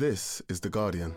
[0.00, 1.14] This is The Guardian.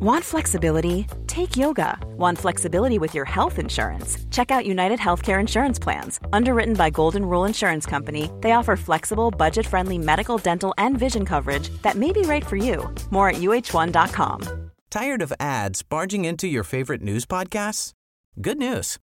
[0.00, 1.06] Want flexibility?
[1.26, 1.98] Take yoga.
[2.16, 4.16] Want flexibility with your health insurance?
[4.30, 6.18] Check out United Healthcare Insurance Plans.
[6.32, 11.26] Underwritten by Golden Rule Insurance Company, they offer flexible, budget friendly medical, dental, and vision
[11.26, 12.88] coverage that may be right for you.
[13.10, 14.70] More at uh1.com.
[14.88, 17.92] Tired of ads barging into your favorite news podcasts?
[18.40, 18.98] Good news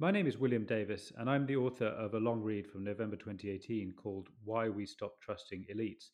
[0.00, 3.16] My name is William Davies, and I'm the author of a long read from November
[3.16, 6.08] 2018 called Why We Stopped Trusting Elites.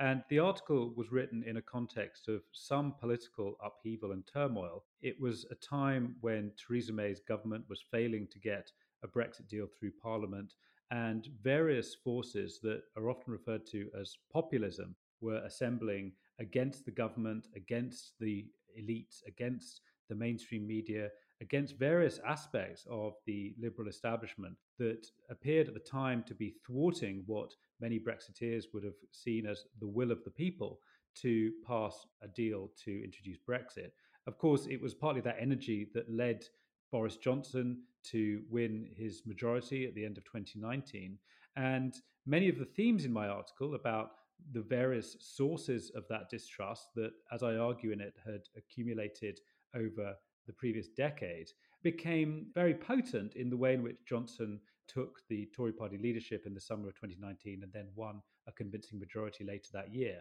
[0.00, 4.82] And the article was written in a context of some political upheaval and turmoil.
[5.02, 8.72] It was a time when Theresa May's government was failing to get
[9.04, 10.54] a Brexit deal through Parliament,
[10.90, 17.46] and various forces that are often referred to as populism were assembling against the government,
[17.54, 21.08] against the elites, against the mainstream media,
[21.40, 27.22] against various aspects of the liberal establishment that appeared at the time to be thwarting
[27.26, 30.80] what many Brexiteers would have seen as the will of the people
[31.14, 33.90] to pass a deal to introduce Brexit.
[34.26, 36.44] Of course, it was partly that energy that led
[36.90, 41.18] Boris Johnson to win his majority at the end of 2019.
[41.56, 41.94] And
[42.26, 44.10] many of the themes in my article about
[44.52, 49.40] the various sources of that distrust that, as I argue in it, had accumulated
[49.74, 50.14] over
[50.46, 51.50] the previous decade
[51.82, 56.54] became very potent in the way in which Johnson took the Tory party leadership in
[56.54, 60.20] the summer of 2019 and then won a convincing majority later that year.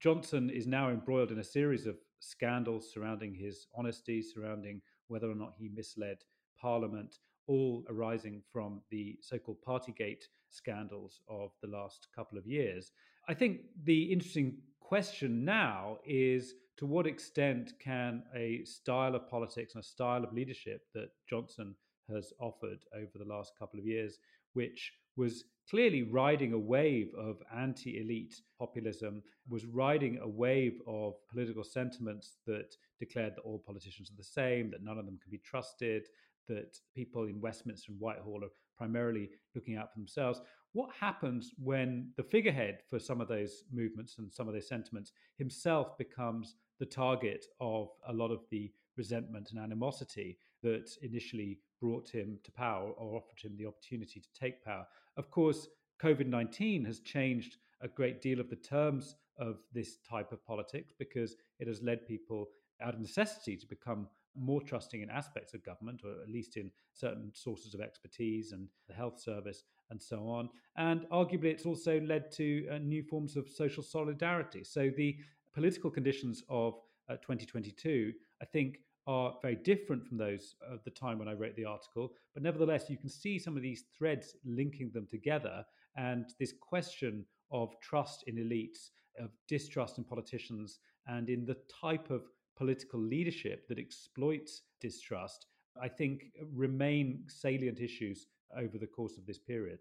[0.00, 5.34] Johnson is now embroiled in a series of scandals surrounding his honesty, surrounding whether or
[5.34, 6.18] not he misled
[6.60, 12.92] Parliament, all arising from the so called Partygate scandals of the last couple of years.
[13.28, 19.74] I think the interesting question now is to what extent can a style of politics
[19.74, 21.74] and a style of leadership that Johnson
[22.10, 24.18] has offered over the last couple of years,
[24.54, 31.14] which was clearly riding a wave of anti elite populism, was riding a wave of
[31.30, 35.30] political sentiments that declared that all politicians are the same, that none of them can
[35.30, 36.06] be trusted,
[36.48, 38.50] that people in Westminster and Whitehall are
[38.82, 40.40] primarily looking out for themselves.
[40.72, 45.12] What happens when the figurehead for some of those movements and some of those sentiments
[45.38, 52.08] himself becomes the target of a lot of the resentment and animosity that initially brought
[52.08, 54.84] him to power or offered him the opportunity to take power?
[55.16, 55.68] Of course,
[56.02, 60.92] COVID 19 has changed a great deal of the terms of this type of politics
[60.98, 62.48] because it has led people
[62.82, 66.70] out of necessity to become more trusting in aspects of government, or at least in
[66.94, 70.48] certain sources of expertise and the health service and so on.
[70.76, 74.64] And arguably, it's also led to uh, new forms of social solidarity.
[74.64, 75.16] So the
[75.54, 76.74] political conditions of
[77.08, 81.56] uh, 2022, I think, are very different from those of the time when I wrote
[81.56, 82.12] the article.
[82.34, 85.64] But nevertheless, you can see some of these threads linking them together.
[85.96, 92.10] And this question of trust in elites, of distrust in politicians, and in the type
[92.10, 92.22] of
[92.62, 95.46] political leadership that exploits distrust,
[95.82, 99.80] I think remain salient issues over the course of this period.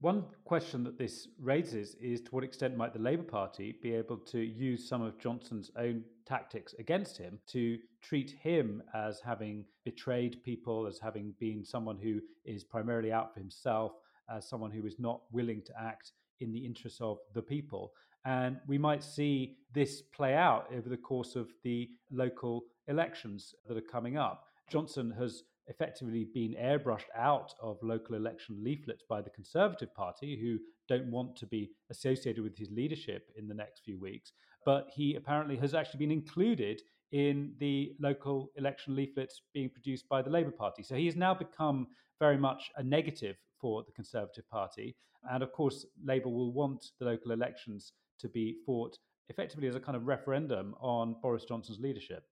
[0.00, 4.16] One question that this raises is to what extent might the Labour Party be able
[4.16, 10.42] to use some of Johnson's own tactics against him to treat him as having betrayed
[10.42, 13.92] people, as having been someone who is primarily out for himself,
[14.28, 17.92] as someone who is not willing to act in the interests of the people.
[18.24, 23.76] And we might see this play out over the course of the local elections that
[23.76, 24.44] are coming up.
[24.70, 30.58] Johnson has effectively been airbrushed out of local election leaflets by the Conservative Party, who
[30.88, 34.32] don't want to be associated with his leadership in the next few weeks.
[34.64, 36.82] But he apparently has actually been included
[37.12, 40.82] in the local election leaflets being produced by the Labour Party.
[40.82, 41.86] So he has now become
[42.18, 44.96] very much a negative for the Conservative Party.
[45.30, 48.98] And of course, Labour will want the local elections to be fought
[49.28, 52.24] effectively as a kind of referendum on Boris Johnson's leadership.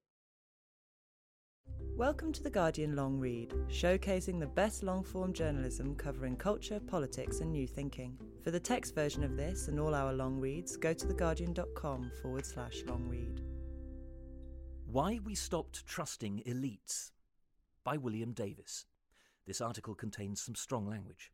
[1.96, 7.40] Welcome to The Guardian Long Read, showcasing the best long form journalism covering culture, politics,
[7.40, 8.18] and new thinking.
[8.44, 12.44] For the text version of this and all our long reads, go to theguardian.com forward
[12.44, 13.40] slash long read.
[14.84, 17.12] Why We Stopped Trusting Elites
[17.82, 18.84] by William Davies.
[19.46, 21.32] This article contains some strong language.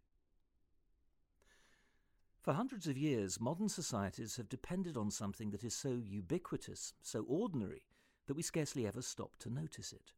[2.43, 7.25] For hundreds of years, modern societies have depended on something that is so ubiquitous, so
[7.29, 7.85] ordinary,
[8.27, 10.13] that we scarcely ever stop to notice it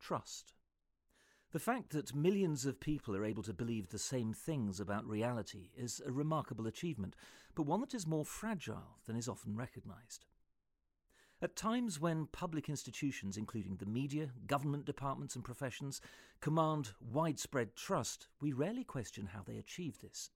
[0.00, 0.52] trust.
[1.52, 5.70] The fact that millions of people are able to believe the same things about reality
[5.76, 7.14] is a remarkable achievement,
[7.54, 10.26] but one that is more fragile than is often recognised.
[11.42, 16.00] At times when public institutions, including the media, government departments, and professions,
[16.40, 20.30] command widespread trust, we rarely question how they achieve this.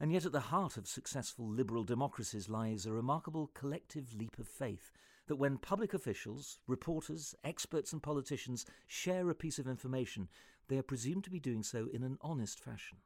[0.00, 4.46] And yet, at the heart of successful liberal democracies lies a remarkable collective leap of
[4.46, 4.92] faith
[5.26, 10.28] that when public officials, reporters, experts, and politicians share a piece of information,
[10.68, 12.98] they are presumed to be doing so in an honest fashion.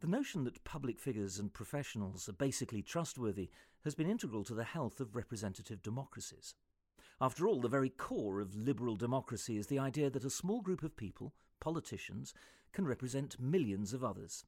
[0.00, 3.50] The notion that public figures and professionals are basically trustworthy
[3.84, 6.54] has been integral to the health of representative democracies.
[7.20, 10.82] After all, the very core of liberal democracy is the idea that a small group
[10.82, 12.32] of people, politicians,
[12.72, 14.44] can represent millions of others.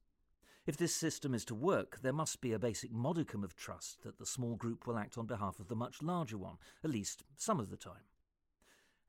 [0.65, 4.19] If this system is to work, there must be a basic modicum of trust that
[4.19, 7.59] the small group will act on behalf of the much larger one, at least some
[7.59, 8.07] of the time.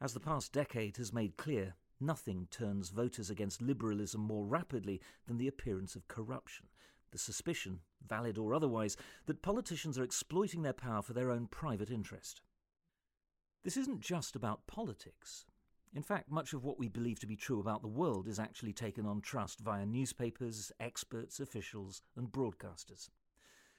[0.01, 5.37] As the past decade has made clear, nothing turns voters against liberalism more rapidly than
[5.37, 6.65] the appearance of corruption,
[7.11, 8.97] the suspicion, valid or otherwise,
[9.27, 12.41] that politicians are exploiting their power for their own private interest.
[13.63, 15.45] This isn't just about politics.
[15.95, 18.73] In fact, much of what we believe to be true about the world is actually
[18.73, 23.09] taken on trust via newspapers, experts, officials, and broadcasters.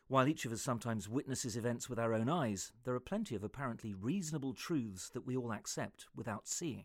[0.06, 3.42] While each of us sometimes witnesses events with our own eyes, there are plenty of
[3.42, 6.84] apparently reasonable truths that we all accept without seeing.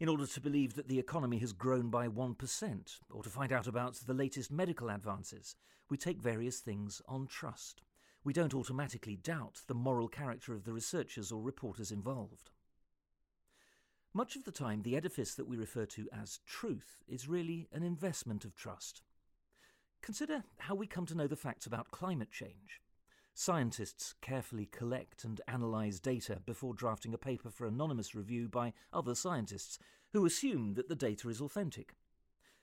[0.00, 3.68] In order to believe that the economy has grown by 1%, or to find out
[3.68, 5.54] about the latest medical advances,
[5.88, 7.82] we take various things on trust.
[8.24, 12.50] We don't automatically doubt the moral character of the researchers or reporters involved.
[14.16, 17.82] Much of the time, the edifice that we refer to as truth is really an
[17.82, 19.02] investment of trust.
[20.00, 22.80] Consider how we come to know the facts about climate change.
[23.34, 29.14] Scientists carefully collect and analyse data before drafting a paper for anonymous review by other
[29.14, 29.78] scientists
[30.14, 31.92] who assume that the data is authentic.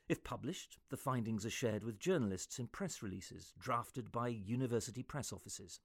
[0.09, 5.31] If published, the findings are shared with journalists in press releases drafted by university press
[5.31, 5.81] offices.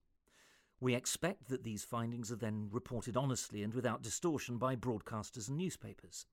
[0.80, 5.58] We expect that these findings are then reported honestly and without distortion by broadcasters and
[5.58, 6.26] newspapers.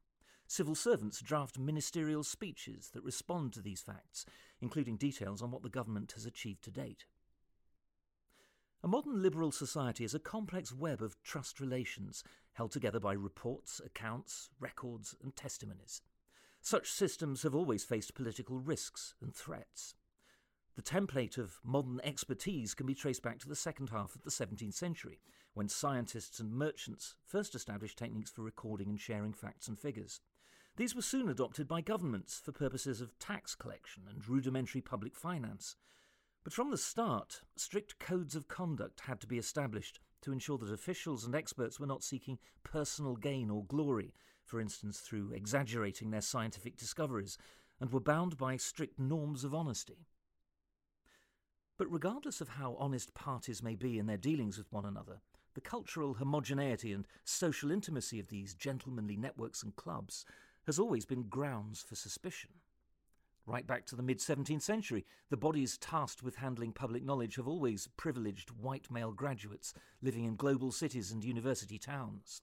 [0.47, 4.25] Civil servants draft ministerial speeches that respond to these facts,
[4.62, 7.06] including details on what the government has achieved to date.
[8.83, 13.81] A modern liberal society is a complex web of trust relations held together by reports,
[13.83, 16.03] accounts, records, and testimonies.
[16.62, 19.95] Such systems have always faced political risks and threats.
[20.75, 24.30] The template of modern expertise can be traced back to the second half of the
[24.30, 25.22] 17th century,
[25.54, 30.19] when scientists and merchants first established techniques for recording and sharing facts and figures.
[30.75, 35.77] These were soon adopted by governments for purposes of tax collection and rudimentary public finance.
[36.44, 40.74] But from the start, strict codes of conduct had to be established to ensure that
[40.74, 44.13] officials and experts were not seeking personal gain or glory,
[44.44, 47.38] for instance through exaggerating their scientific discoveries,
[47.80, 50.06] and were bound by strict norms of honesty.
[51.77, 55.19] But regardless of how honest parties may be in their dealings with one another,
[55.56, 60.25] the cultural homogeneity and social intimacy of these gentlemanly networks and clubs
[60.66, 62.51] has always been grounds for suspicion.
[63.45, 67.48] Right back to the mid 17th century, the bodies tasked with handling public knowledge have
[67.48, 72.41] always privileged white male graduates living in global cities and university towns.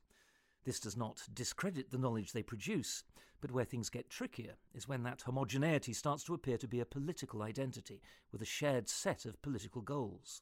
[0.65, 3.03] This does not discredit the knowledge they produce,
[3.43, 6.87] but where things get trickier is when that homogeneity starts to appear to be a
[6.87, 10.41] political identity with a shared set of political goals.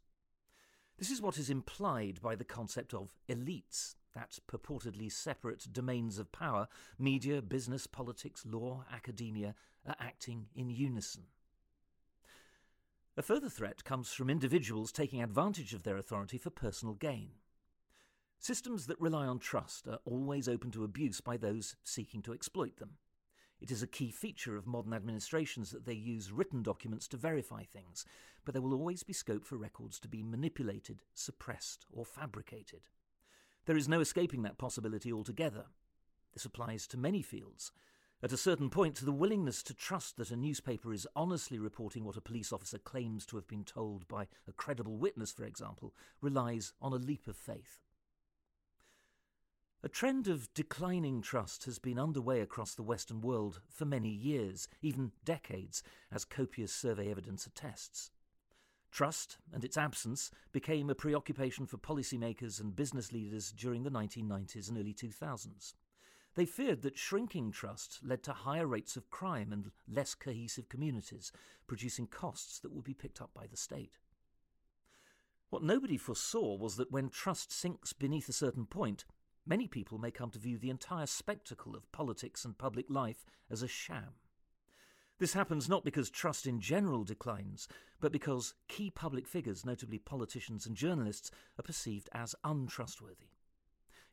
[0.98, 6.30] This is what is implied by the concept of elites, that purportedly separate domains of
[6.30, 9.54] power, media, business, politics, law, academia,
[9.86, 11.22] are acting in unison.
[13.16, 17.30] A further threat comes from individuals taking advantage of their authority for personal gain.
[18.42, 22.78] Systems that rely on trust are always open to abuse by those seeking to exploit
[22.78, 22.92] them.
[23.60, 27.64] It is a key feature of modern administrations that they use written documents to verify
[27.64, 28.06] things,
[28.46, 32.80] but there will always be scope for records to be manipulated, suppressed, or fabricated.
[33.66, 35.66] There is no escaping that possibility altogether.
[36.32, 37.72] This applies to many fields.
[38.22, 42.16] At a certain point, the willingness to trust that a newspaper is honestly reporting what
[42.16, 45.92] a police officer claims to have been told by a credible witness, for example,
[46.22, 47.80] relies on a leap of faith.
[49.82, 54.68] A trend of declining trust has been underway across the Western world for many years,
[54.82, 55.82] even decades,
[56.12, 58.10] as copious survey evidence attests.
[58.90, 64.68] Trust and its absence became a preoccupation for policymakers and business leaders during the 1990s
[64.68, 65.72] and early 2000s.
[66.34, 71.32] They feared that shrinking trust led to higher rates of crime and less cohesive communities,
[71.66, 73.96] producing costs that would be picked up by the state.
[75.48, 79.06] What nobody foresaw was that when trust sinks beneath a certain point,
[79.50, 83.62] many people may come to view the entire spectacle of politics and public life as
[83.62, 84.14] a sham.
[85.18, 87.66] This happens not because trust in general declines,
[88.00, 93.26] but because key public figures, notably politicians and journalists, are perceived as untrustworthy.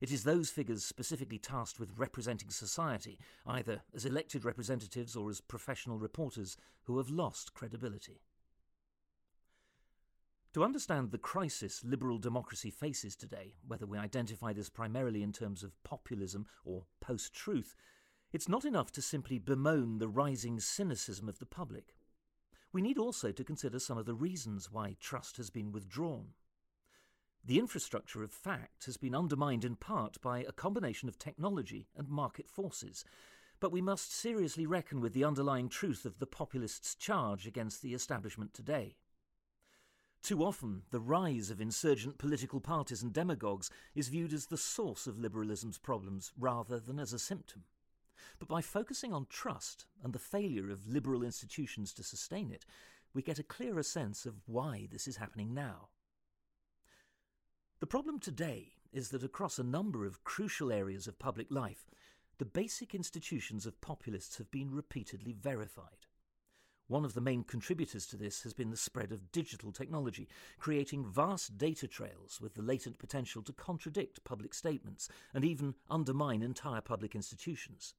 [0.01, 5.39] It is those figures specifically tasked with representing society, either as elected representatives or as
[5.39, 8.21] professional reporters, who have lost credibility.
[10.53, 15.63] To understand the crisis liberal democracy faces today, whether we identify this primarily in terms
[15.63, 17.75] of populism or post truth,
[18.31, 21.95] it's not enough to simply bemoan the rising cynicism of the public.
[22.73, 26.29] We need also to consider some of the reasons why trust has been withdrawn.
[27.43, 32.09] The infrastructure of fact has been undermined in part by a combination of technology and
[32.09, 33.05] market forces,
[33.59, 37.93] but we must seriously reckon with the underlying truth of the populists' charge against the
[37.93, 38.97] establishment today.
[40.21, 45.07] Too often, the rise of insurgent political parties and demagogues is viewed as the source
[45.07, 47.63] of liberalism's problems rather than as a symptom.
[48.39, 52.65] But by focusing on trust and the failure of liberal institutions to sustain it,
[53.13, 55.89] we get a clearer sense of why this is happening now.
[57.79, 61.85] The problem today is that across a number of crucial areas of public life,
[62.37, 66.05] the basic institutions of populists have been repeatedly verified.
[66.87, 71.05] One of the main contributors to this has been the spread of digital technology, creating
[71.05, 76.79] vast data trails with the latent potential to contradict public statements and even undermine entire
[76.79, 77.93] public institutions.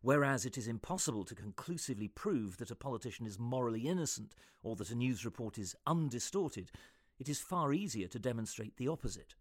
[0.00, 4.90] Whereas it is impossible to conclusively prove that a politician is morally innocent or that
[4.90, 6.70] a news report is undistorted,
[7.18, 9.34] it is far easier to demonstrate the opposite.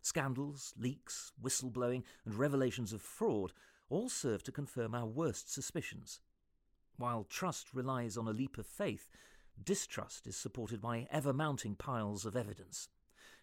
[0.00, 3.52] Scandals, leaks, whistleblowing, and revelations of fraud
[3.88, 6.20] all serve to confirm our worst suspicions.
[6.96, 9.08] While trust relies on a leap of faith,
[9.62, 12.88] distrust is supported by ever mounting piles of evidence.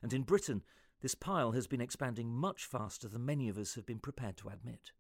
[0.02, 0.64] And in Britain,
[1.02, 4.50] this pile has been expanding much faster than many of us have been prepared to
[4.50, 4.92] admit.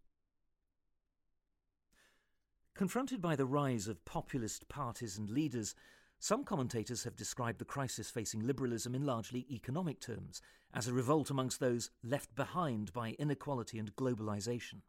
[2.76, 5.76] Confronted by the rise of populist parties and leaders,
[6.20, 10.42] some commentators have described the crisis facing liberalism in largely economic terms,
[10.74, 14.82] as a revolt amongst those left behind by inequality and globalization.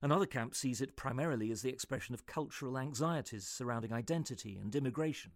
[0.00, 5.32] Another camp sees it primarily as the expression of cultural anxieties surrounding identity and immigration.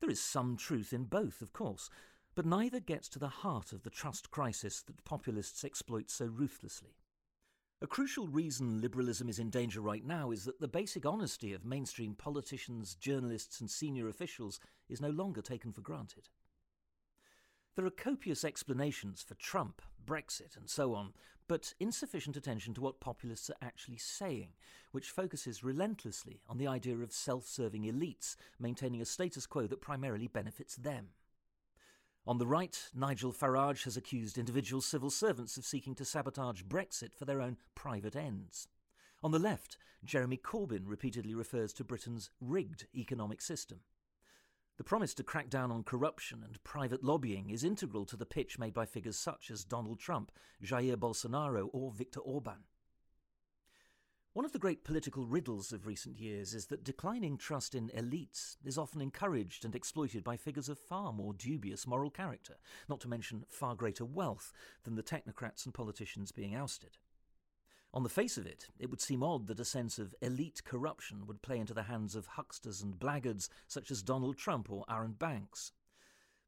[0.00, 1.90] There is some truth in both, of course,
[2.34, 6.96] but neither gets to the heart of the trust crisis that populists exploit so ruthlessly.
[7.82, 11.64] A crucial reason liberalism is in danger right now is that the basic honesty of
[11.64, 16.28] mainstream politicians, journalists, and senior officials is no longer taken for granted.
[17.76, 21.12] There are copious explanations for Trump, Brexit, and so on,
[21.48, 24.48] but insufficient attention to what populists are actually saying,
[24.92, 29.80] which focuses relentlessly on the idea of self serving elites maintaining a status quo that
[29.80, 31.08] primarily benefits them.
[32.26, 37.12] On the right, Nigel Farage has accused individual civil servants of seeking to sabotage Brexit
[37.12, 38.66] for their own private ends.
[39.22, 43.80] On the left, Jeremy Corbyn repeatedly refers to Britain's rigged economic system.
[44.76, 48.58] The promise to crack down on corruption and private lobbying is integral to the pitch
[48.58, 52.64] made by figures such as Donald Trump, Jair Bolsonaro, or Viktor Orban.
[54.32, 58.56] One of the great political riddles of recent years is that declining trust in elites
[58.64, 62.56] is often encouraged and exploited by figures of far more dubious moral character,
[62.88, 64.52] not to mention far greater wealth
[64.82, 66.98] than the technocrats and politicians being ousted.
[67.94, 71.28] On the face of it, it would seem odd that a sense of elite corruption
[71.28, 75.12] would play into the hands of hucksters and blackguards such as Donald Trump or Arron
[75.12, 75.70] Banks.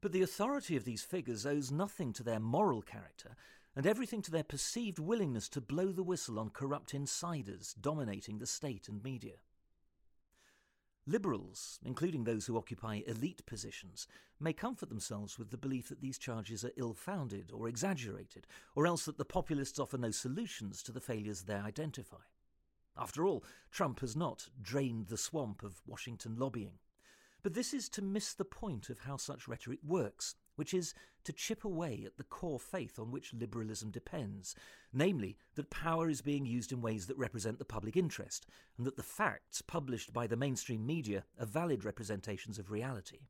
[0.02, 3.36] But the authority of these figures owes nothing to their moral character,
[3.76, 8.46] and everything to their perceived willingness to blow the whistle on corrupt insiders dominating the
[8.46, 9.36] state and media.
[11.08, 14.08] Liberals, including those who occupy elite positions,
[14.40, 18.88] may comfort themselves with the belief that these charges are ill founded or exaggerated, or
[18.88, 22.24] else that the populists offer no solutions to the failures they identify.
[22.98, 26.78] After all, Trump has not drained the swamp of Washington lobbying.
[27.42, 30.92] But this is to miss the point of how such rhetoric works, which is
[31.24, 34.54] to chip away at the core faith on which liberalism depends,
[34.92, 38.46] namely that power is being used in ways that represent the public interest,
[38.76, 43.20] and that the facts published by the mainstream media are valid representations of reality.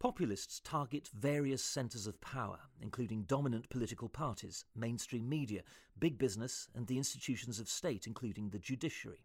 [0.00, 5.62] Populists target various centres of power, including dominant political parties, mainstream media,
[5.98, 9.24] big business, and the institutions of state, including the judiciary.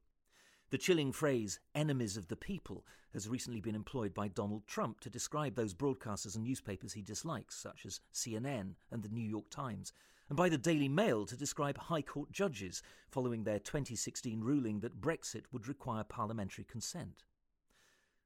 [0.73, 5.09] The chilling phrase, enemies of the people, has recently been employed by Donald Trump to
[5.11, 9.93] describe those broadcasters and newspapers he dislikes, such as CNN and the New York Times,
[10.29, 14.99] and by the Daily Mail to describe High Court judges following their 2016 ruling that
[14.99, 17.21] Brexit would require parliamentary consent.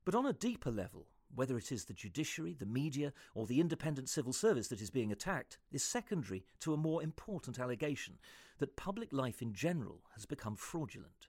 [0.06, 4.08] But on a deeper level, whether it is the judiciary, the media, or the independent
[4.08, 8.20] civil service that is being attacked, is secondary to a more important allegation
[8.60, 11.28] that public life in general has become fraudulent.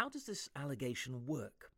[0.00, 1.72] How does this allegation work?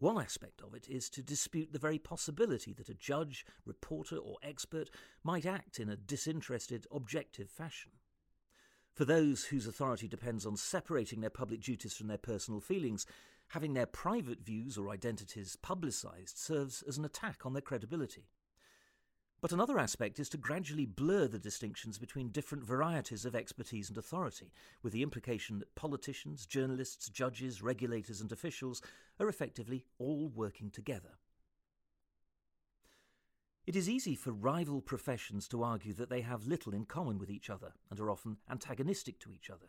[0.00, 4.38] One aspect of it is to dispute the very possibility that a judge, reporter, or
[4.42, 4.90] expert
[5.22, 7.92] might act in a disinterested, objective fashion.
[8.92, 13.06] For those whose authority depends on separating their public duties from their personal feelings,
[13.50, 18.30] having their private views or identities publicised serves as an attack on their credibility.
[19.44, 23.98] But another aspect is to gradually blur the distinctions between different varieties of expertise and
[23.98, 28.80] authority, with the implication that politicians, journalists, judges, regulators, and officials
[29.20, 31.18] are effectively all working together.
[33.66, 37.28] It is easy for rival professions to argue that they have little in common with
[37.28, 39.66] each other and are often antagonistic to each other.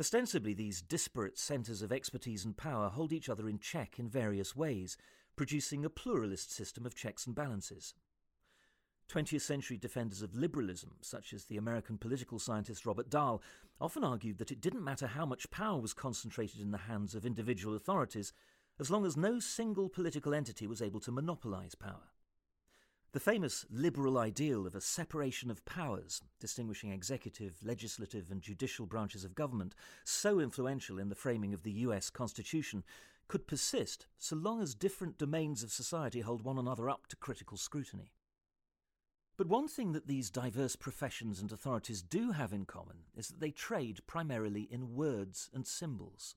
[0.00, 4.56] Ostensibly, these disparate centres of expertise and power hold each other in check in various
[4.56, 4.96] ways,
[5.36, 7.94] producing a pluralist system of checks and balances.
[9.12, 13.42] 20th century defenders of liberalism, such as the American political scientist Robert Dahl,
[13.78, 17.26] often argued that it didn't matter how much power was concentrated in the hands of
[17.26, 18.32] individual authorities,
[18.80, 22.08] as long as no single political entity was able to monopolize power.
[23.12, 29.24] The famous liberal ideal of a separation of powers, distinguishing executive, legislative, and judicial branches
[29.24, 32.82] of government, so influential in the framing of the US Constitution,
[33.28, 37.58] could persist so long as different domains of society hold one another up to critical
[37.58, 38.12] scrutiny.
[39.42, 43.40] But one thing that these diverse professions and authorities do have in common is that
[43.40, 46.36] they trade primarily in words and symbols.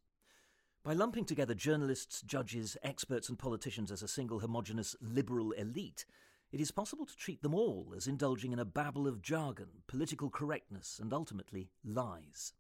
[0.83, 6.07] By lumping together journalists, judges, experts, and politicians as a single homogenous liberal elite,
[6.51, 10.31] it is possible to treat them all as indulging in a babble of jargon, political
[10.31, 12.53] correctness, and ultimately lies.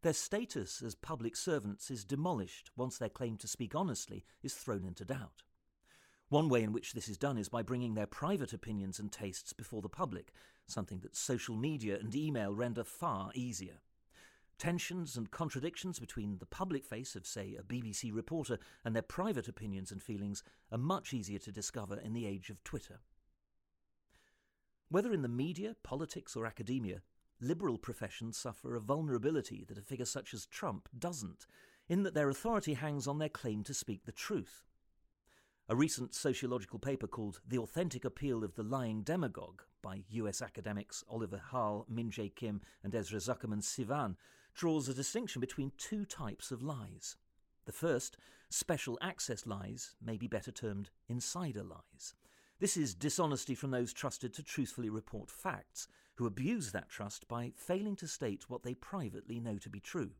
[0.00, 4.86] Their status as public servants is demolished once their claim to speak honestly is thrown
[4.86, 5.42] into doubt.
[6.34, 9.52] One way in which this is done is by bringing their private opinions and tastes
[9.52, 10.32] before the public,
[10.66, 13.76] something that social media and email render far easier.
[14.58, 19.46] Tensions and contradictions between the public face of, say, a BBC reporter and their private
[19.46, 20.42] opinions and feelings
[20.72, 22.98] are much easier to discover in the age of Twitter.
[24.88, 27.02] Whether in the media, politics, or academia,
[27.40, 31.46] liberal professions suffer a vulnerability that a figure such as Trump doesn't,
[31.88, 34.64] in that their authority hangs on their claim to speak the truth.
[35.66, 41.02] A recent sociological paper called The Authentic Appeal of the Lying Demagogue by US academics
[41.08, 44.16] Oliver Hahl, Min Jae Kim, and Ezra Zuckerman Sivan
[44.54, 47.16] draws a distinction between two types of lies.
[47.64, 48.18] The first,
[48.50, 52.12] special access lies, may be better termed insider lies.
[52.60, 57.52] This is dishonesty from those trusted to truthfully report facts, who abuse that trust by
[57.56, 60.10] failing to state what they privately know to be true.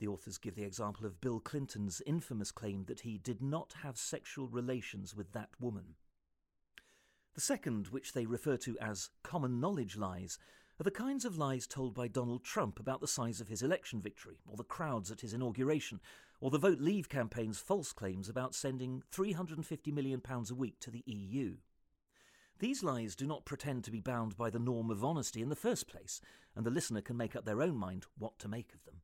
[0.00, 3.98] The authors give the example of Bill Clinton's infamous claim that he did not have
[3.98, 5.94] sexual relations with that woman.
[7.34, 10.38] The second, which they refer to as common knowledge lies,
[10.80, 14.00] are the kinds of lies told by Donald Trump about the size of his election
[14.00, 16.00] victory, or the crowds at his inauguration,
[16.40, 21.04] or the Vote Leave campaign's false claims about sending £350 million a week to the
[21.04, 21.56] EU.
[22.58, 25.56] These lies do not pretend to be bound by the norm of honesty in the
[25.56, 26.22] first place,
[26.56, 29.02] and the listener can make up their own mind what to make of them.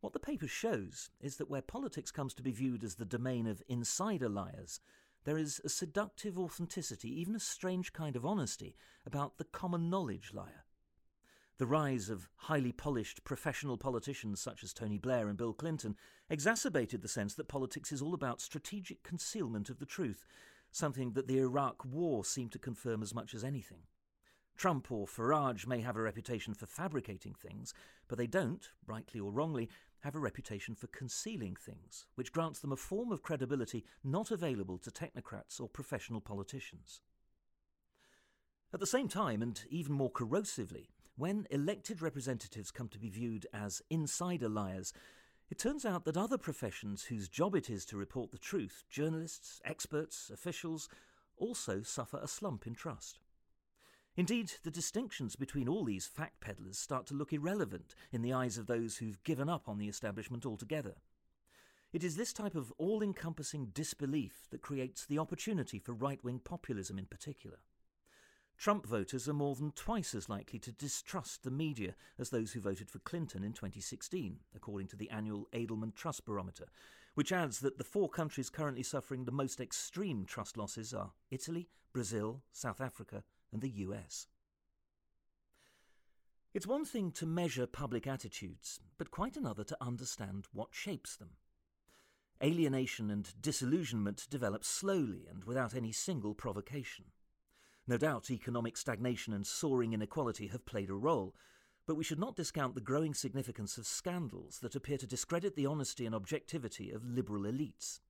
[0.00, 3.46] What the paper shows is that where politics comes to be viewed as the domain
[3.46, 4.80] of insider liars,
[5.24, 10.32] there is a seductive authenticity, even a strange kind of honesty, about the common knowledge
[10.32, 10.64] liar.
[11.58, 15.96] The rise of highly polished professional politicians such as Tony Blair and Bill Clinton
[16.30, 20.24] exacerbated the sense that politics is all about strategic concealment of the truth,
[20.70, 23.82] something that the Iraq War seemed to confirm as much as anything.
[24.56, 27.74] Trump or Farage may have a reputation for fabricating things,
[28.08, 29.68] but they don't, rightly or wrongly,
[30.00, 34.78] have a reputation for concealing things, which grants them a form of credibility not available
[34.78, 37.00] to technocrats or professional politicians.
[38.72, 43.46] At the same time, and even more corrosively, when elected representatives come to be viewed
[43.52, 44.92] as insider liars,
[45.50, 49.60] it turns out that other professions whose job it is to report the truth, journalists,
[49.64, 50.88] experts, officials,
[51.36, 53.18] also suffer a slump in trust.
[54.20, 58.58] Indeed, the distinctions between all these fact peddlers start to look irrelevant in the eyes
[58.58, 60.96] of those who've given up on the establishment altogether.
[61.94, 66.38] It is this type of all encompassing disbelief that creates the opportunity for right wing
[66.38, 67.60] populism in particular.
[68.58, 72.60] Trump voters are more than twice as likely to distrust the media as those who
[72.60, 76.66] voted for Clinton in 2016, according to the annual Edelman Trust Barometer,
[77.14, 81.70] which adds that the four countries currently suffering the most extreme trust losses are Italy,
[81.94, 84.26] Brazil, South Africa, and the US.
[86.52, 91.30] It's one thing to measure public attitudes, but quite another to understand what shapes them.
[92.42, 97.06] Alienation and disillusionment develop slowly and without any single provocation.
[97.86, 101.34] No doubt economic stagnation and soaring inequality have played a role,
[101.86, 105.66] but we should not discount the growing significance of scandals that appear to discredit the
[105.66, 108.00] honesty and objectivity of liberal elites.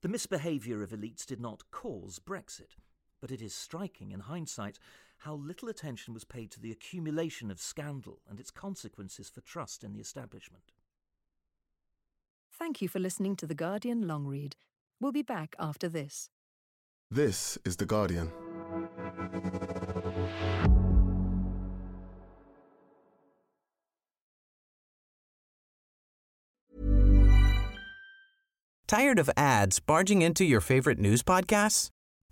[0.00, 2.76] The misbehaviour of elites did not cause Brexit,
[3.24, 4.78] but it is striking in hindsight
[5.20, 9.82] how little attention was paid to the accumulation of scandal and its consequences for trust
[9.82, 10.72] in the establishment.
[12.52, 14.56] Thank you for listening to The Guardian Long Read.
[15.00, 16.28] We'll be back after this.
[17.10, 18.30] This is The Guardian.
[28.86, 31.88] Tired of ads barging into your favorite news podcasts?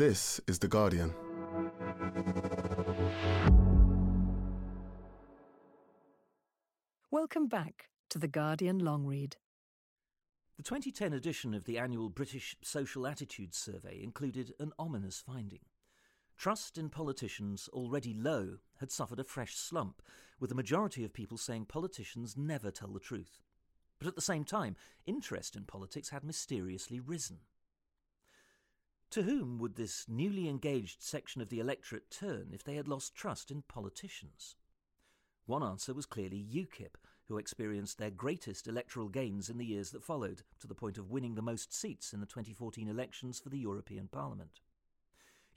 [0.00, 1.12] This is The Guardian.
[7.10, 9.36] Welcome back to The Guardian Long Read.
[10.56, 15.66] The 2010 edition of the annual British Social Attitudes Survey included an ominous finding.
[16.38, 20.00] Trust in politicians, already low, had suffered a fresh slump,
[20.40, 23.36] with the majority of people saying politicians never tell the truth.
[23.98, 27.40] But at the same time, interest in politics had mysteriously risen.
[29.10, 33.14] To whom would this newly engaged section of the electorate turn if they had lost
[33.14, 34.54] trust in politicians?
[35.46, 36.94] One answer was clearly UKIP,
[37.24, 41.10] who experienced their greatest electoral gains in the years that followed, to the point of
[41.10, 44.60] winning the most seats in the 2014 elections for the European Parliament.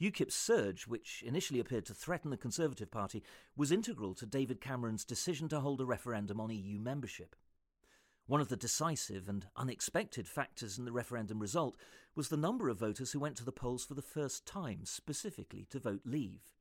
[0.01, 3.21] UKIP's surge, which initially appeared to threaten the Conservative Party,
[3.55, 7.35] was integral to David Cameron's decision to hold a referendum on EU membership.
[8.25, 11.75] One of the decisive and unexpected factors in the referendum result
[12.15, 15.65] was the number of voters who went to the polls for the first time specifically
[15.71, 16.53] to vote leave.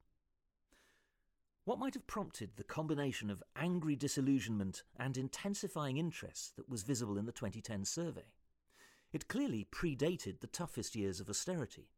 [1.65, 7.17] What might have prompted the combination of angry disillusionment and intensifying interest that was visible
[7.17, 8.33] in the 2010 survey?
[9.13, 11.91] It clearly predated the toughest years of austerity.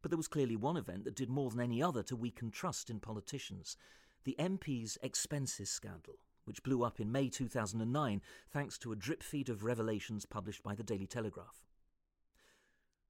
[0.00, 2.90] But there was clearly one event that did more than any other to weaken trust
[2.90, 3.76] in politicians
[4.24, 9.48] the MP's expenses scandal, which blew up in May 2009 thanks to a drip feed
[9.48, 11.62] of revelations published by the Daily Telegraph.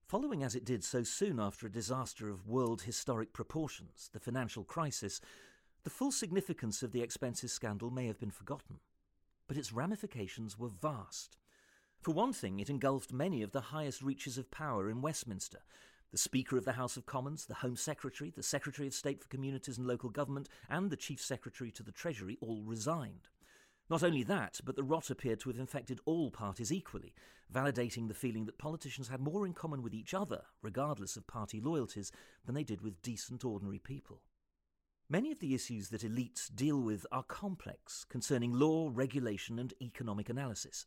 [0.07, 4.63] Following as it did so soon after a disaster of world historic proportions, the financial
[4.63, 5.21] crisis,
[5.85, 8.81] the full significance of the expenses scandal may have been forgotten.
[9.49, 11.37] But its ramifications were vast.
[12.03, 15.61] For one thing, it engulfed many of the highest reaches of power in Westminster.
[16.13, 19.29] The Speaker of the House of Commons, the Home Secretary, the Secretary of State for
[19.29, 23.29] Communities and Local Government, and the Chief Secretary to the Treasury all resigned.
[23.89, 27.15] Not only that, but the rot appeared to have infected all parties equally,
[27.51, 31.63] validating the feeling that politicians had more in common with each other, regardless of party
[31.63, 32.13] loyalties,
[32.45, 34.21] than they did with decent ordinary people.
[35.09, 40.29] Many of the issues that elites deal with are complex, concerning law, regulation, and economic
[40.29, 40.85] analysis.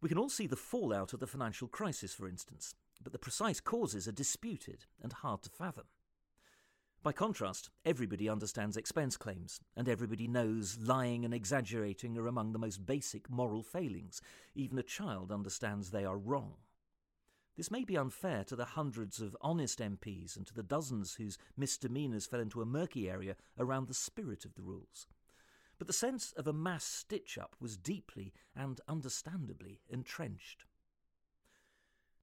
[0.00, 3.60] We can all see the fallout of the financial crisis, for instance, but the precise
[3.60, 5.84] causes are disputed and hard to fathom.
[7.02, 12.58] By contrast, everybody understands expense claims, and everybody knows lying and exaggerating are among the
[12.58, 14.20] most basic moral failings.
[14.56, 16.54] Even a child understands they are wrong.
[17.56, 21.38] This may be unfair to the hundreds of honest MPs and to the dozens whose
[21.56, 25.06] misdemeanours fell into a murky area around the spirit of the rules.
[25.78, 30.64] But the sense of a mass stitch up was deeply and understandably entrenched.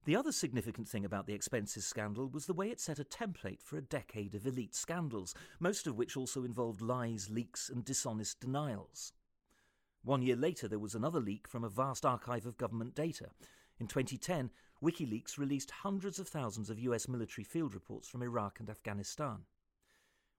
[0.04, 3.62] The other significant thing about the expenses scandal was the way it set a template
[3.62, 8.38] for a decade of elite scandals, most of which also involved lies, leaks, and dishonest
[8.38, 9.14] denials.
[10.02, 13.30] One year later, there was another leak from a vast archive of government data.
[13.80, 14.50] In 2010,
[14.82, 19.38] WikiLeaks released hundreds of thousands of US military field reports from Iraq and Afghanistan.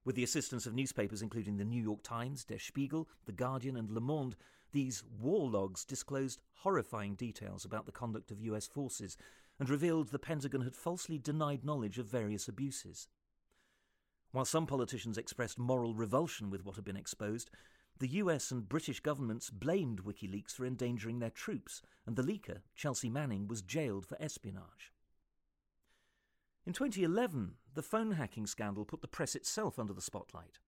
[0.04, 3.90] With the assistance of newspapers including the New York Times, Der Spiegel, The Guardian, and
[3.90, 4.36] Le Monde,
[4.74, 9.18] these war logs disclosed horrifying details about the conduct of US forces
[9.60, 13.08] and revealed the Pentagon had falsely denied knowledge of various abuses.
[14.32, 17.50] While some politicians expressed moral revulsion with what had been exposed,
[18.00, 23.10] the US and British governments blamed WikiLeaks for endangering their troops, and the leaker, Chelsea
[23.10, 24.92] Manning, was jailed for espionage.
[26.66, 30.60] In 2011, the phone hacking scandal put the press itself under the spotlight.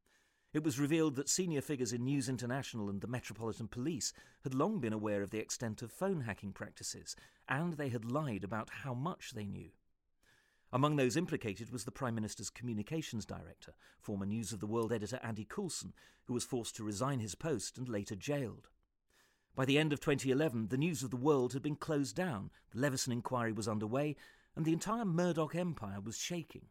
[0.57, 4.11] It was revealed that senior figures in News International and the Metropolitan Police
[4.43, 7.15] had long been aware of the extent of phone hacking practices,
[7.47, 9.69] and they had lied about how much they knew.
[10.73, 15.19] Among those implicated was the Prime Minister's communications director, former News of the World editor
[15.21, 15.93] Andy Coulson,
[16.23, 18.67] who was forced to resign his post and later jailed.
[19.53, 22.79] By the end of 2011, the News of the World had been closed down, the
[22.79, 24.15] Leveson inquiry was underway,
[24.55, 26.65] and the entire Murdoch empire was shaking.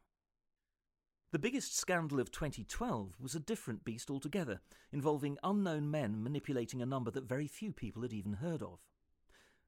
[1.33, 4.61] The biggest scandal of 2012 was a different beast altogether,
[4.93, 8.79] involving unknown men manipulating a number that very few people had even heard of.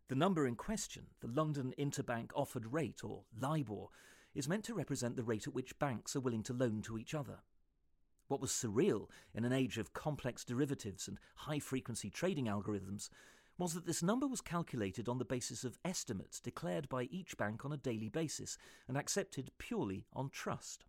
[0.07, 3.89] The number in question, the London Interbank Offered Rate, or LIBOR,
[4.37, 7.13] is meant to represent the rate at which banks are willing to loan to each
[7.13, 7.41] other.
[8.29, 13.11] What was surreal in an age of complex derivatives and high frequency trading algorithms
[13.59, 17.65] was that this number was calculated on the basis of estimates declared by each bank
[17.65, 20.85] on a daily basis and accepted purely on trust.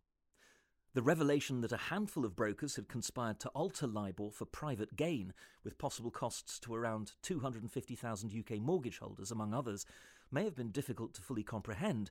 [0.93, 5.35] The revelation that a handful of brokers had conspired to alter LIBOR for private gain,
[5.63, 9.85] with possible costs to around 250,000 UK mortgage holders, among others,
[10.31, 12.09] may have been difficult to fully comprehend,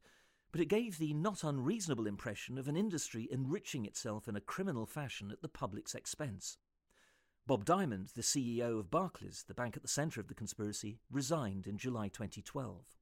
[0.53, 4.87] but it gave the not unreasonable impression of an industry enriching itself in a criminal
[4.87, 6.57] fashion at the public's expense.
[7.49, 11.67] Bob Diamond, the CEO of Barclays, the bank at the centre of the conspiracy, resigned
[11.67, 12.98] in July 2012.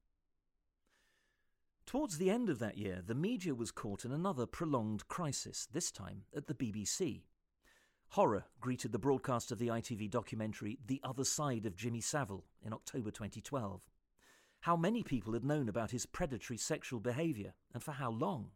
[1.87, 5.89] Towards the end of that year, the media was caught in another prolonged crisis, this
[5.89, 7.21] time at the BBC.
[8.09, 12.73] Horror greeted the broadcast of the ITV documentary The Other Side of Jimmy Savile in
[12.73, 13.79] October 2012.
[14.59, 18.51] How many people had known about his predatory sexual behaviour, and for how long?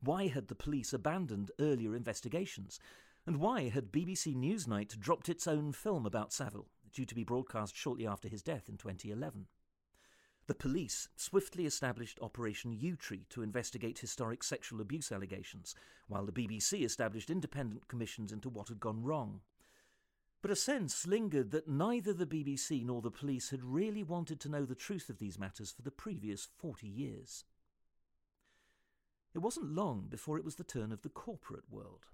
[0.00, 2.80] Why had the police abandoned earlier investigations?
[3.28, 7.76] And why had BBC Newsnight dropped its own film about Savile, due to be broadcast
[7.76, 9.46] shortly after his death in 2011?
[10.52, 15.74] The police swiftly established Operation Yewtree to investigate historic sexual abuse allegations,
[16.08, 19.40] while the BBC established independent commissions into what had gone wrong.
[20.42, 24.50] But a sense lingered that neither the BBC nor the police had really wanted to
[24.50, 27.46] know the truth of these matters for the previous 40 years.
[29.32, 32.08] It wasn't long before it was the turn of the corporate world.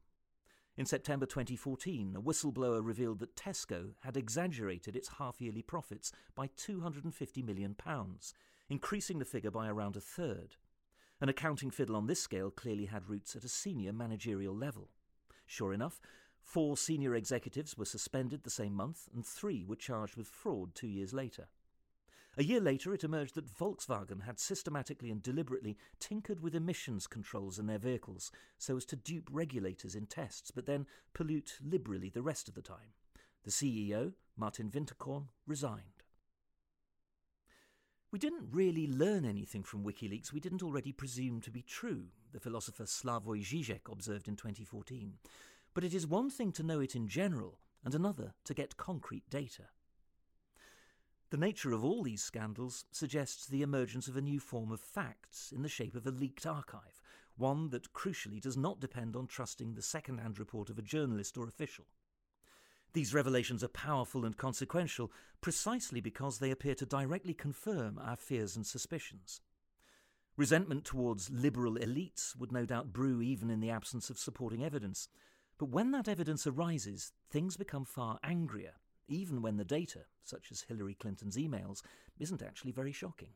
[0.78, 6.46] In September 2014, a whistleblower revealed that Tesco had exaggerated its half yearly profits by
[6.46, 7.74] £250 million,
[8.70, 10.54] increasing the figure by around a third.
[11.20, 14.90] An accounting fiddle on this scale clearly had roots at a senior managerial level.
[15.46, 16.00] Sure enough,
[16.40, 20.86] four senior executives were suspended the same month, and three were charged with fraud two
[20.86, 21.48] years later.
[22.38, 27.58] A year later, it emerged that Volkswagen had systematically and deliberately tinkered with emissions controls
[27.58, 32.22] in their vehicles so as to dupe regulators in tests, but then pollute liberally the
[32.22, 32.94] rest of the time.
[33.42, 36.04] The CEO, Martin Winterkorn, resigned.
[38.12, 42.38] We didn't really learn anything from WikiLeaks we didn't already presume to be true, the
[42.38, 45.14] philosopher Slavoj Žižek observed in 2014.
[45.74, 49.28] But it is one thing to know it in general, and another to get concrete
[49.28, 49.64] data.
[51.30, 55.52] The nature of all these scandals suggests the emergence of a new form of facts
[55.52, 57.02] in the shape of a leaked archive,
[57.36, 61.36] one that crucially does not depend on trusting the second hand report of a journalist
[61.36, 61.84] or official.
[62.94, 65.12] These revelations are powerful and consequential
[65.42, 69.42] precisely because they appear to directly confirm our fears and suspicions.
[70.38, 75.08] Resentment towards liberal elites would no doubt brew even in the absence of supporting evidence,
[75.58, 78.74] But when that evidence arises, things become far angrier,
[79.08, 81.82] even when the data, such as Hillary Clinton's emails,
[82.18, 83.30] isn't actually very shocking.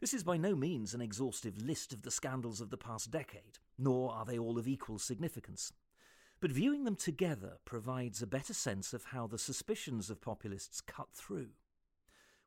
[0.00, 3.58] This is by no means an exhaustive list of the scandals of the past decade,
[3.76, 5.72] nor are they all of equal significance.
[6.40, 11.08] But viewing them together provides a better sense of how the suspicions of populists cut
[11.12, 11.48] through.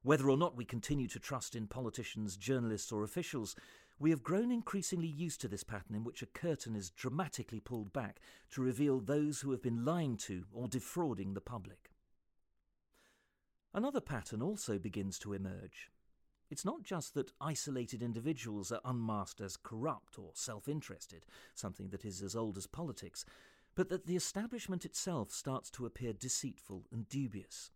[0.01, 3.55] Whether or not we continue to trust in politicians, journalists, or officials,
[4.01, 7.93] we have grown increasingly used to this pattern in which a curtain is dramatically pulled
[7.93, 11.91] back to reveal those who have been lying to or defrauding the public.
[13.75, 15.91] Another pattern also begins to emerge.
[16.49, 22.03] It's not just that isolated individuals are unmasked as corrupt or self interested, something that
[22.03, 23.23] is as old as politics,
[23.75, 27.69] but that the establishment itself starts to appear deceitful and dubious.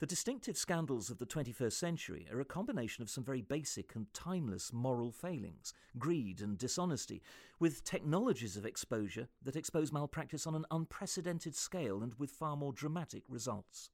[0.00, 4.06] The distinctive scandals of the 21st century are a combination of some very basic and
[4.14, 7.20] timeless moral failings, greed and dishonesty,
[7.58, 12.72] with technologies of exposure that expose malpractice on an unprecedented scale and with far more
[12.72, 13.90] dramatic results.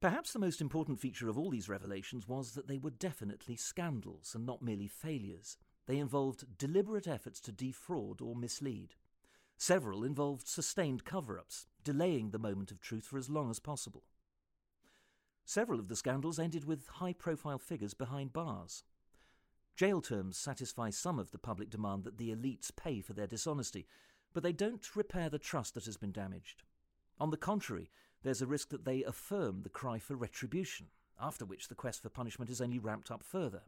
[0.00, 4.34] Perhaps the most important feature of all these revelations was that they were definitely scandals
[4.34, 5.58] and not merely failures.
[5.86, 8.96] They involved deliberate efforts to defraud or mislead.
[9.56, 14.02] Several involved sustained cover ups, delaying the moment of truth for as long as possible.
[15.44, 18.84] Several of the scandals ended with high profile figures behind bars.
[19.76, 23.86] Jail terms satisfy some of the public demand that the elites pay for their dishonesty,
[24.32, 26.62] but they don't repair the trust that has been damaged.
[27.18, 27.90] On the contrary,
[28.22, 30.86] there's a risk that they affirm the cry for retribution,
[31.20, 33.62] after which the quest for punishment is only ramped up further.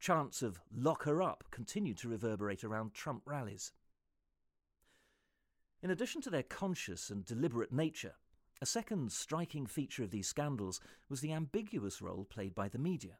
[0.00, 3.72] Chants of lock her up continue to reverberate around Trump rallies.
[5.82, 8.14] In addition to their conscious and deliberate nature,
[8.62, 13.18] a second striking feature of these scandals was the ambiguous role played by the media.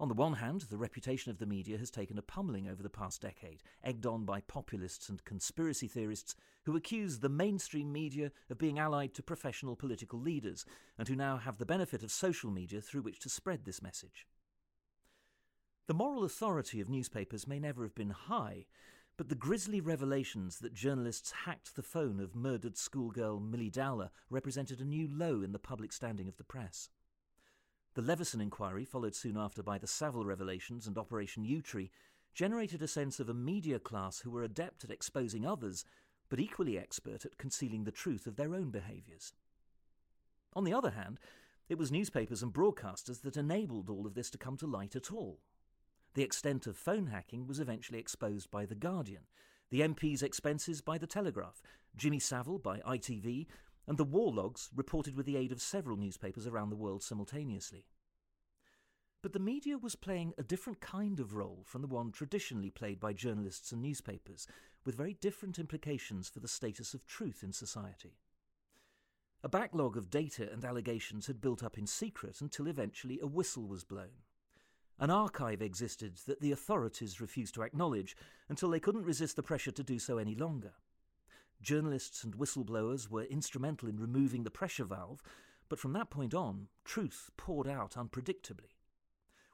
[0.00, 2.88] On the one hand, the reputation of the media has taken a pummeling over the
[2.88, 6.34] past decade, egged on by populists and conspiracy theorists
[6.64, 10.64] who accuse the mainstream media of being allied to professional political leaders,
[10.96, 14.26] and who now have the benefit of social media through which to spread this message.
[15.88, 18.64] The moral authority of newspapers may never have been high,
[19.18, 24.80] but the grisly revelations that journalists hacked the phone of murdered schoolgirl Milly Dowler represented
[24.80, 26.88] a new low in the public standing of the press.
[27.94, 31.90] The Leveson inquiry, followed soon after by the Savile revelations and Operation Yewtree,
[32.32, 35.84] generated a sense of a media class who were adept at exposing others,
[36.28, 39.32] but equally expert at concealing the truth of their own behaviours.
[40.54, 41.18] On the other hand,
[41.68, 45.10] it was newspapers and broadcasters that enabled all of this to come to light at
[45.10, 45.40] all.
[46.18, 49.28] The extent of phone hacking was eventually exposed by The Guardian,
[49.70, 51.62] the MP's expenses by The Telegraph,
[51.96, 53.46] Jimmy Savile by ITV,
[53.86, 57.84] and the war logs reported with the aid of several newspapers around the world simultaneously.
[59.22, 62.98] But the media was playing a different kind of role from the one traditionally played
[62.98, 64.48] by journalists and newspapers,
[64.84, 68.16] with very different implications for the status of truth in society.
[69.44, 73.68] A backlog of data and allegations had built up in secret until eventually a whistle
[73.68, 74.24] was blown.
[75.00, 78.16] An archive existed that the authorities refused to acknowledge
[78.48, 80.72] until they couldn't resist the pressure to do so any longer.
[81.62, 85.22] Journalists and whistleblowers were instrumental in removing the pressure valve,
[85.68, 88.74] but from that point on, truth poured out unpredictably.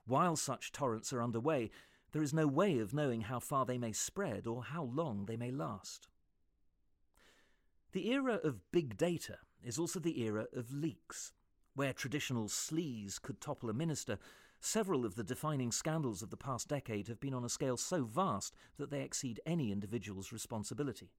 [0.06, 1.70] While such torrents are underway,
[2.12, 5.36] there is no way of knowing how far they may spread or how long they
[5.36, 6.08] may last.
[7.92, 11.32] The era of big data is also the era of leaks.
[11.74, 14.18] Where traditional sleaze could topple a minister,
[14.64, 18.04] several of the defining scandals of the past decade have been on a scale so
[18.04, 21.10] vast that they exceed any individual's responsibility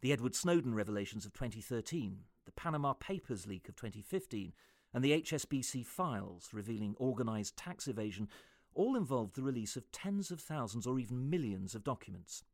[0.00, 4.52] the Edward Snowden revelations of 2013, the Panama Papers leak of 2015,
[4.94, 8.28] and the HSBC files revealing organised tax evasion
[8.74, 12.44] all involved the release of tens of thousands or even millions of documents.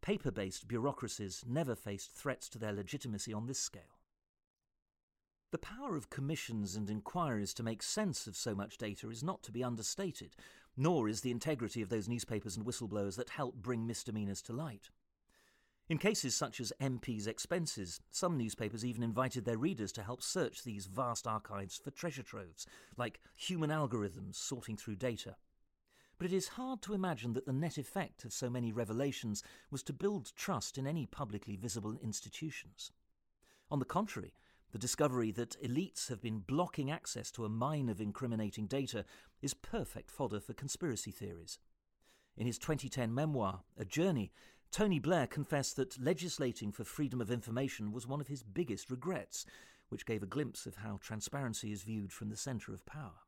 [0.00, 3.97] Paper based bureaucracies never faced threats to their legitimacy on this scale.
[5.50, 9.42] The power of commissions and inquiries to make sense of so much data is not
[9.44, 10.36] to be understated,
[10.76, 14.90] nor is the integrity of those newspapers and whistleblowers that help bring misdemeanours to light.
[15.88, 20.64] In cases such as MP's expenses, some newspapers even invited their readers to help search
[20.64, 22.66] these vast archives for treasure troves,
[22.98, 25.36] like human algorithms sorting through data.
[26.18, 29.82] But it is hard to imagine that the net effect of so many revelations was
[29.84, 32.92] to build trust in any publicly visible institutions.
[33.70, 34.34] On the contrary,
[34.72, 39.04] the discovery that elites have been blocking access to a mine of incriminating data
[39.40, 41.58] is perfect fodder for conspiracy theories.
[42.36, 44.32] In his 2010 memoir, A Journey,
[44.70, 49.46] Tony Blair confessed that legislating for freedom of information was one of his biggest regrets,
[49.88, 53.22] which gave a glimpse of how transparency is viewed from the centre of power.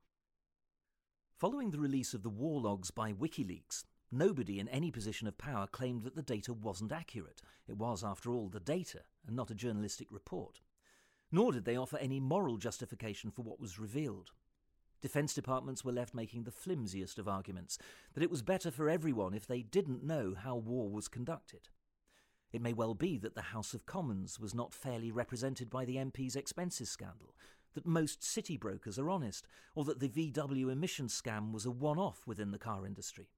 [1.39, 5.69] Following the release of the war logs by WikiLeaks, Nobody in any position of power
[5.69, 7.43] claimed that the data wasn't accurate.
[7.69, 10.61] It was, after all, the data and not a journalistic report.
[11.33, 14.31] Nor did they offer any moral justification for what was revealed.
[15.01, 17.79] Defence departments were left making the flimsiest of arguments
[18.15, 21.69] that it was better for everyone if they didn't know how war was conducted.
[22.53, 25.97] It may well be that the House of Commons was not fairly represented by the
[25.97, 27.35] MP's expenses scandal,
[27.75, 31.99] that most city brokers are honest, or that the VW emissions scam was a one
[31.99, 33.29] off within the car industry.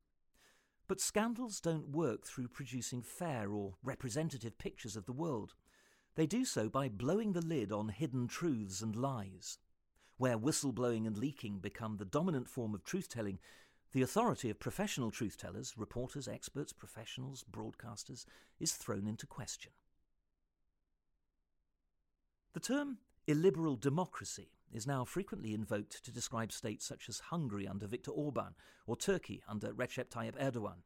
[0.88, 5.55] But scandals don't work through producing fair or representative pictures of the world.
[6.15, 9.59] They do so by blowing the lid on hidden truths and lies.
[10.19, 13.39] Where whistleblowing and leaking become the dominant form of truth telling,
[13.93, 18.25] the authority of professional truth tellers, reporters, experts, professionals, broadcasters,
[18.61, 19.73] is thrown into question.
[22.55, 27.87] The term illiberal democracy is now frequently invoked to describe states such as Hungary under
[27.87, 28.55] Viktor Orban
[28.87, 30.83] or Turkey under Recep Tayyip Erdogan.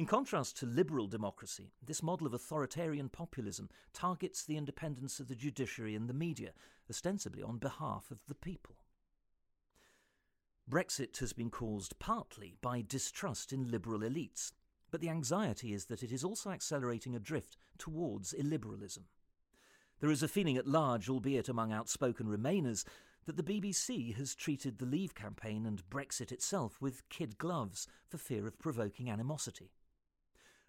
[0.00, 5.34] In contrast to liberal democracy, this model of authoritarian populism targets the independence of the
[5.34, 6.52] judiciary and the media,
[6.88, 8.76] ostensibly on behalf of the people.
[10.66, 14.52] Brexit has been caused partly by distrust in liberal elites,
[14.90, 19.02] but the anxiety is that it is also accelerating a drift towards illiberalism.
[20.00, 22.86] There is a feeling at large, albeit among outspoken Remainers,
[23.26, 28.16] that the BBC has treated the Leave campaign and Brexit itself with kid gloves for
[28.16, 29.72] fear of provoking animosity.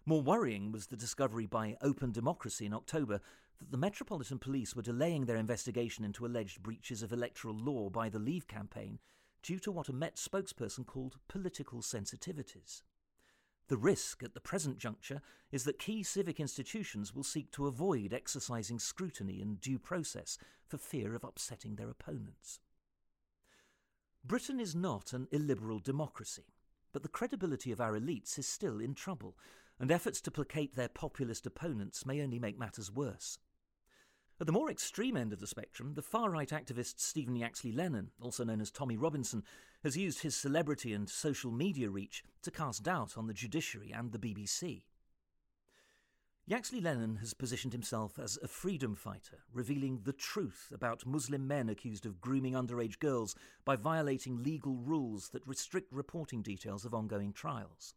[0.05, 3.21] More worrying was the discovery by Open Democracy in October
[3.59, 8.09] that the Metropolitan Police were delaying their investigation into alleged breaches of electoral law by
[8.09, 8.97] the Leave campaign
[9.43, 12.81] due to what a Met spokesperson called political sensitivities.
[13.67, 15.21] The risk at the present juncture
[15.51, 20.79] is that key civic institutions will seek to avoid exercising scrutiny and due process for
[20.79, 22.59] fear of upsetting their opponents.
[24.25, 26.55] Britain is not an illiberal democracy,
[26.91, 29.37] but the credibility of our elites is still in trouble,
[29.81, 33.39] and efforts to placate their populist opponents may only make matters worse.
[34.39, 38.11] At the more extreme end of the spectrum, the far right activist Stephen Yaxley Lennon,
[38.21, 39.43] also known as Tommy Robinson,
[39.83, 44.11] has used his celebrity and social media reach to cast doubt on the judiciary and
[44.11, 44.83] the BBC.
[46.45, 51.69] Yaxley Lennon has positioned himself as a freedom fighter, revealing the truth about Muslim men
[51.69, 57.33] accused of grooming underage girls by violating legal rules that restrict reporting details of ongoing
[57.33, 57.95] trials.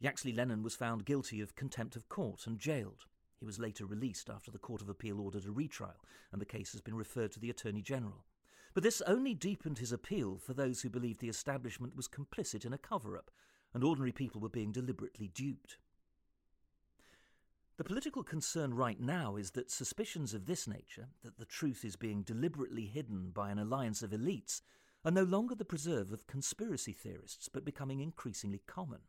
[0.00, 3.06] Yaxley Lennon was found guilty of contempt of court and jailed.
[3.38, 6.72] He was later released after the Court of Appeal ordered a retrial, and the case
[6.72, 8.24] has been referred to the Attorney General.
[8.74, 12.72] But this only deepened his appeal for those who believed the establishment was complicit in
[12.72, 13.30] a cover up,
[13.74, 15.78] and ordinary people were being deliberately duped.
[17.76, 21.96] The political concern right now is that suspicions of this nature, that the truth is
[21.96, 24.62] being deliberately hidden by an alliance of elites,
[25.04, 29.00] are no longer the preserve of conspiracy theorists, but becoming increasingly common.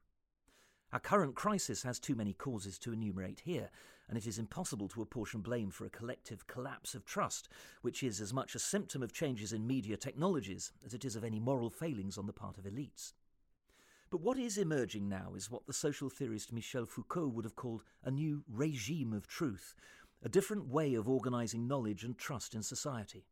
[0.92, 3.70] Our current crisis has too many causes to enumerate here,
[4.08, 7.48] and it is impossible to apportion blame for a collective collapse of trust,
[7.84, 11.24] which is as much a symptom of changes in media technologies as it is of
[11.24, 13.14] any moral failings on the part of elites.
[14.10, 17.84] But what is emerging now is what the social theorist Michel Foucault would have called
[18.04, 19.76] a new regime of truth,
[20.24, 23.26] a different way of organising knowledge and trust in society.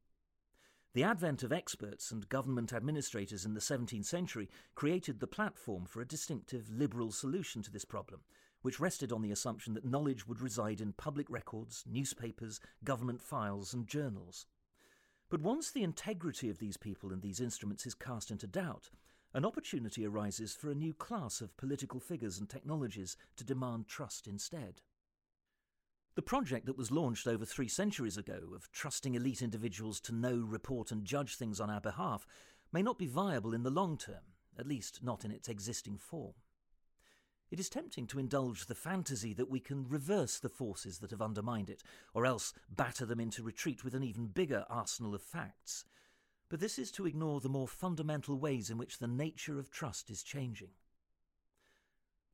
[0.97, 6.01] The advent of experts and government administrators in the 17th century created the platform for
[6.01, 8.21] a distinctive liberal solution to this problem,
[8.63, 13.75] which rested on the assumption that knowledge would reside in public records, newspapers, government files,
[13.75, 14.47] and journals.
[15.29, 18.89] But once the integrity of these people and these instruments is cast into doubt,
[19.35, 24.25] an opportunity arises for a new class of political figures and technologies to demand trust
[24.25, 24.81] instead.
[26.17, 30.37] The project that was launched over three centuries ago of trusting elite individuals to know,
[30.37, 32.25] report, and judge things on our behalf
[32.71, 36.33] may not be viable in the long term, at least not in its existing form.
[37.51, 41.21] It is tempting to indulge the fantasy that we can reverse the forces that have
[41.21, 41.83] undermined it,
[42.15, 45.85] or else batter them into retreat with an even bigger arsenal of facts.
[46.49, 50.09] But this is to ignore the more fundamental ways in which the nature of trust
[50.09, 50.71] is changing.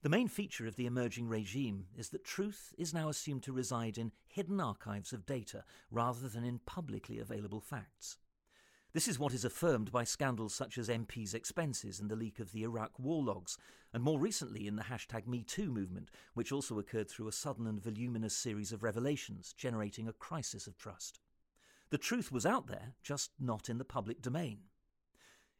[0.04, 3.97] The main feature of the emerging regime is that truth is now assumed to reside
[3.97, 8.18] in hidden archives of data rather than in publicly available facts.
[8.91, 12.51] This is what is affirmed by scandals such as MP's expenses and the leak of
[12.51, 13.58] the Iraq war logs,
[13.93, 17.82] and more recently in the hashtag MeToo movement, which also occurred through a sudden and
[17.82, 21.22] voluminous series of revelations, generating a crisis of trust.
[21.91, 24.64] The truth was out there, just not in the public domain.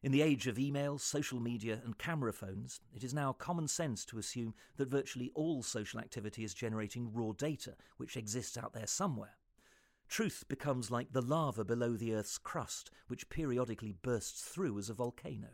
[0.04, 4.04] In the age of email, social media, and camera phones, it is now common sense
[4.06, 8.86] to assume that virtually all social activity is generating raw data, which exists out there
[8.86, 9.38] somewhere.
[10.10, 14.94] Truth becomes like the lava below the Earth's crust, which periodically bursts through as a
[14.94, 15.52] volcano.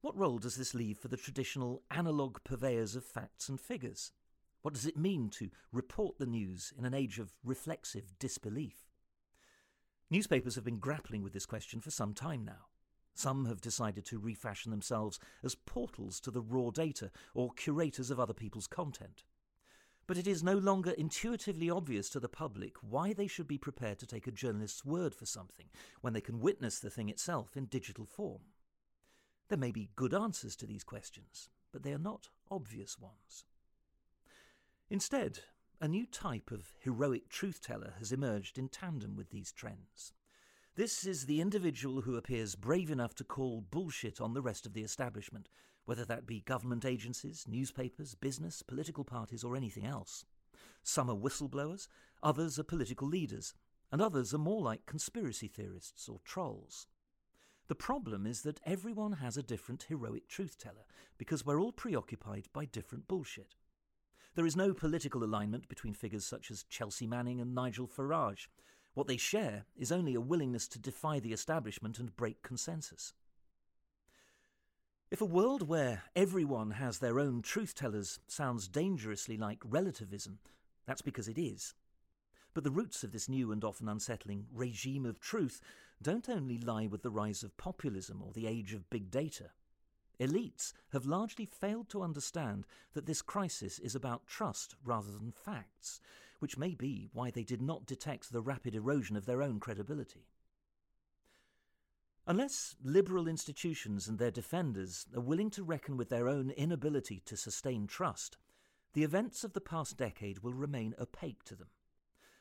[0.00, 4.12] What role does this leave for the traditional analogue purveyors of facts and figures?
[4.62, 8.91] What does it mean to report the news in an age of reflexive disbelief?
[10.12, 12.66] Newspapers have been grappling with this question for some time now.
[13.14, 18.20] Some have decided to refashion themselves as portals to the raw data or curators of
[18.20, 19.24] other people's content.
[20.06, 23.98] But it is no longer intuitively obvious to the public why they should be prepared
[24.00, 25.70] to take a journalist's word for something
[26.02, 28.42] when they can witness the thing itself in digital form.
[29.48, 33.46] There may be good answers to these questions, but they are not obvious ones.
[34.90, 35.38] Instead,
[35.82, 40.12] a new type of heroic truth teller has emerged in tandem with these trends.
[40.76, 44.74] This is the individual who appears brave enough to call bullshit on the rest of
[44.74, 45.48] the establishment,
[45.84, 50.24] whether that be government agencies, newspapers, business, political parties, or anything else.
[50.84, 51.88] Some are whistleblowers,
[52.22, 53.52] others are political leaders,
[53.90, 56.86] and others are more like conspiracy theorists or trolls.
[57.66, 60.86] The problem is that everyone has a different heroic truth teller
[61.18, 63.56] because we're all preoccupied by different bullshit.
[64.34, 68.48] There is no political alignment between figures such as Chelsea Manning and Nigel Farage.
[68.94, 73.12] What they share is only a willingness to defy the establishment and break consensus.
[75.10, 80.38] If a world where everyone has their own truth tellers sounds dangerously like relativism,
[80.86, 81.74] that's because it is.
[82.54, 85.60] But the roots of this new and often unsettling regime of truth
[86.00, 89.50] don't only lie with the rise of populism or the age of big data.
[90.22, 92.64] Elites have largely failed to understand
[92.94, 96.00] that this crisis is about trust rather than facts,
[96.38, 100.28] which may be why they did not detect the rapid erosion of their own credibility.
[102.24, 107.36] Unless liberal institutions and their defenders are willing to reckon with their own inability to
[107.36, 108.38] sustain trust,
[108.92, 111.68] the events of the past decade will remain opaque to them.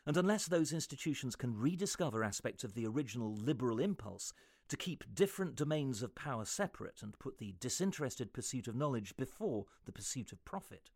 [0.06, 4.34] And unless those institutions can rediscover aspects of the original liberal impulse
[4.72, 9.66] to keep different domains of power separate and put the disinterested pursuit of knowledge before
[9.84, 10.90] the pursuit of profit,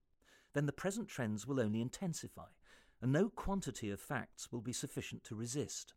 [0.54, 2.48] then the present trends will only intensify,
[3.02, 5.94] and no quantity of facts will be sufficient to resist.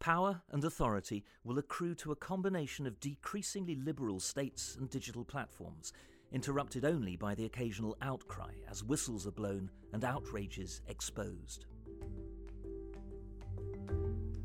[0.00, 5.92] Power and authority will accrue to a combination of decreasingly liberal states and digital platforms,
[6.32, 11.66] interrupted only by the occasional outcry as whistles are blown and outrages exposed.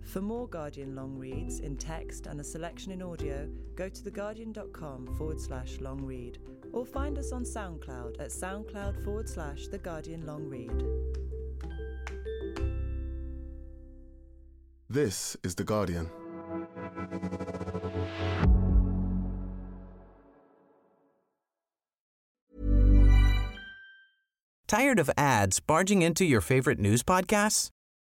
[0.10, 5.16] For more Guardian long reads in text and a selection in audio, go to theguardian.com
[5.16, 6.40] forward slash long read
[6.74, 10.84] or find us on SoundCloud at soundcloud forward slash The Guardian Long Read.
[14.90, 16.10] This is The Guardian.
[24.68, 27.70] Tired of ads barging into your favorite news podcasts?